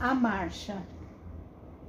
a 0.00 0.14
marcha. 0.14 0.80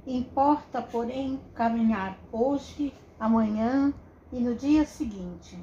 Importa, 0.04 0.82
porém, 0.82 1.40
caminhar 1.54 2.18
hoje, 2.32 2.92
amanhã 3.18 3.94
e 4.32 4.40
no 4.40 4.54
dia 4.54 4.84
seguinte. 4.84 5.56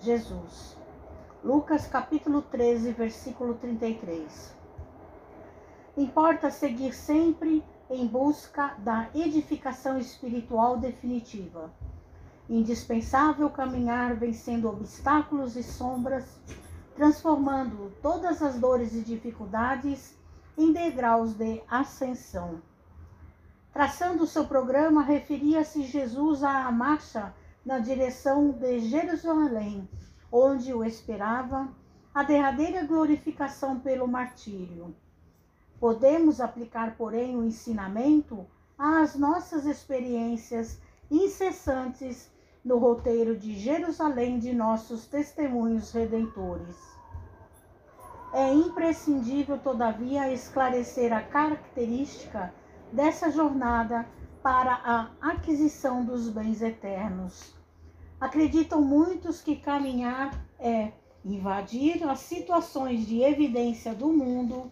Jesus. 0.00 0.76
Lucas 1.42 1.86
capítulo 1.86 2.42
13, 2.42 2.92
versículo 2.92 3.54
33. 3.54 4.54
Importa 5.96 6.50
seguir 6.50 6.92
sempre 6.92 7.64
em 7.88 8.06
busca 8.06 8.74
da 8.78 9.08
edificação 9.14 9.98
espiritual 9.98 10.76
definitiva. 10.76 11.72
Indispensável 12.48 13.48
caminhar 13.48 14.14
vencendo 14.16 14.68
obstáculos 14.68 15.56
e 15.56 15.62
sombras, 15.62 16.40
transformando 16.94 17.90
todas 18.02 18.42
as 18.42 18.58
dores 18.58 18.94
e 18.94 19.00
dificuldades 19.00 20.19
em 20.60 20.72
degraus 20.72 21.32
de 21.32 21.62
ascensão. 21.68 22.60
Traçando 23.72 24.26
seu 24.26 24.44
programa, 24.44 25.02
referia-se 25.02 25.84
Jesus 25.84 26.42
à 26.42 26.70
marcha 26.70 27.32
na 27.64 27.78
direção 27.78 28.50
de 28.50 28.80
Jerusalém, 28.80 29.88
onde 30.30 30.74
o 30.74 30.84
esperava 30.84 31.68
a 32.14 32.22
derradeira 32.22 32.84
glorificação 32.84 33.80
pelo 33.80 34.06
martírio. 34.06 34.94
Podemos 35.78 36.42
aplicar, 36.42 36.94
porém, 36.96 37.36
o 37.36 37.44
ensinamento 37.44 38.46
às 38.76 39.14
nossas 39.14 39.64
experiências 39.64 40.78
incessantes 41.10 42.30
no 42.62 42.76
roteiro 42.76 43.34
de 43.34 43.58
Jerusalém 43.58 44.38
de 44.38 44.52
nossos 44.52 45.06
testemunhos 45.06 45.90
redentores. 45.90 46.99
É 48.32 48.52
imprescindível, 48.54 49.58
todavia, 49.58 50.32
esclarecer 50.32 51.12
a 51.12 51.20
característica 51.20 52.54
dessa 52.92 53.30
jornada 53.30 54.06
para 54.40 54.72
a 54.72 55.10
aquisição 55.20 56.04
dos 56.04 56.28
bens 56.28 56.62
eternos. 56.62 57.54
Acreditam 58.20 58.80
muitos 58.82 59.40
que 59.40 59.56
caminhar 59.56 60.46
é 60.58 60.92
invadir 61.24 62.08
as 62.08 62.20
situações 62.20 63.06
de 63.06 63.20
evidência 63.20 63.94
do 63.94 64.12
mundo, 64.12 64.70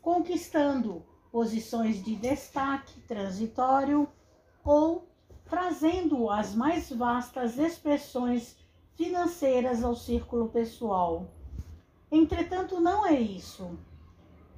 conquistando 0.00 1.04
posições 1.30 2.02
de 2.02 2.16
destaque 2.16 2.98
transitório 3.02 4.08
ou 4.64 5.06
trazendo 5.44 6.30
as 6.30 6.54
mais 6.54 6.90
vastas 6.90 7.58
expressões 7.58 8.56
financeiras 8.96 9.84
ao 9.84 9.94
círculo 9.94 10.48
pessoal. 10.48 11.35
Entretanto, 12.16 12.80
não 12.80 13.06
é 13.06 13.20
isso. 13.20 13.78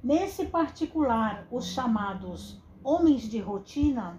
Nesse 0.01 0.45
particular, 0.45 1.45
os 1.51 1.65
chamados 1.65 2.57
homens 2.81 3.23
de 3.23 3.37
rotina 3.39 4.17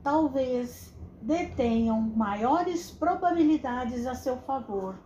talvez 0.00 0.94
detenham 1.20 2.00
maiores 2.00 2.88
probabilidades 2.88 4.06
a 4.06 4.14
seu 4.14 4.36
favor. 4.36 4.96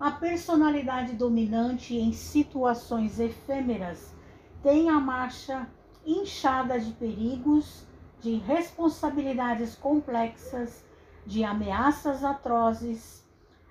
A 0.00 0.10
personalidade 0.10 1.12
dominante 1.12 1.96
em 1.96 2.12
situações 2.12 3.20
efêmeras 3.20 4.12
tem 4.60 4.90
a 4.90 4.98
marcha 4.98 5.70
inchada 6.04 6.80
de 6.80 6.92
perigos 6.94 7.86
de 8.20 8.34
responsabilidades 8.38 9.76
complexas, 9.76 10.84
de 11.24 11.44
ameaças 11.44 12.24
atrozes, 12.24 13.24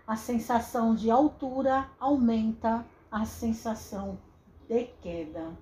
a 0.07 0.15
sensação 0.15 0.93
de 0.93 1.09
altura 1.09 1.89
aumenta 1.99 2.85
a 3.11 3.25
sensação 3.25 4.19
de 4.67 4.85
queda. 5.01 5.57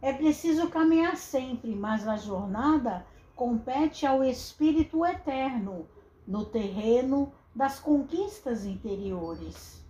É 0.00 0.12
preciso 0.12 0.68
caminhar 0.68 1.16
sempre, 1.16 1.74
mas 1.74 2.06
a 2.06 2.16
jornada 2.16 3.04
compete 3.34 4.06
ao 4.06 4.22
espírito 4.22 5.04
eterno 5.04 5.86
no 6.26 6.44
terreno 6.44 7.32
das 7.54 7.80
conquistas 7.80 8.64
interiores. 8.64 9.84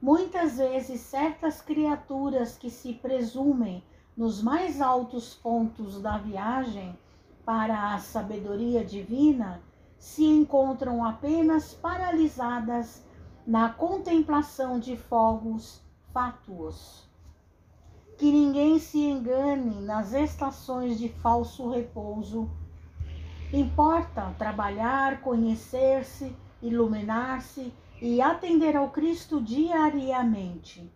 Muitas 0.00 0.58
vezes, 0.58 1.00
certas 1.00 1.60
criaturas 1.60 2.56
que 2.56 2.70
se 2.70 2.92
presumem 2.92 3.82
nos 4.16 4.42
mais 4.42 4.80
altos 4.80 5.34
pontos 5.34 6.00
da 6.00 6.18
viagem 6.18 6.96
para 7.44 7.94
a 7.94 7.98
sabedoria 7.98 8.84
divina 8.84 9.60
se 10.02 10.24
encontram 10.24 11.04
apenas 11.04 11.74
paralisadas 11.74 13.06
na 13.46 13.68
contemplação 13.68 14.80
de 14.80 14.96
fogos 14.96 15.80
fátuos. 16.12 17.08
Que 18.18 18.32
ninguém 18.32 18.80
se 18.80 18.98
engane 18.98 19.80
nas 19.80 20.12
estações 20.12 20.98
de 20.98 21.08
falso 21.08 21.70
repouso. 21.70 22.50
Importa 23.52 24.34
trabalhar, 24.36 25.20
conhecer-se, 25.20 26.34
iluminar-se 26.60 27.72
e 28.00 28.20
atender 28.20 28.76
ao 28.76 28.90
Cristo 28.90 29.40
diariamente. 29.40 30.92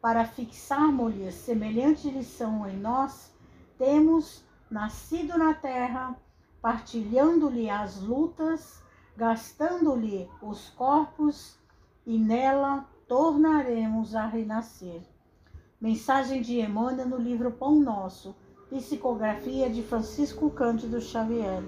Para 0.00 0.24
fixarmos-lhe 0.24 1.30
semelhante 1.30 2.10
lição 2.10 2.66
em 2.66 2.78
nós, 2.78 3.36
temos 3.76 4.42
nascido 4.70 5.36
na 5.36 5.52
terra, 5.52 6.16
partilhando-lhe 6.60 7.70
as 7.70 8.00
lutas, 8.00 8.82
gastando-lhe 9.16 10.28
os 10.42 10.70
corpos, 10.70 11.58
e 12.06 12.18
nela 12.18 12.86
tornaremos 13.06 14.14
a 14.14 14.26
renascer. 14.26 15.02
Mensagem 15.80 16.42
de 16.42 16.60
Emmanuel 16.60 17.08
no 17.08 17.16
livro 17.16 17.50
Pão 17.50 17.80
Nosso, 17.80 18.34
psicografia 18.68 19.68
de 19.68 19.82
Francisco 19.82 20.50
Cândido 20.50 21.00
Xavier. 21.00 21.62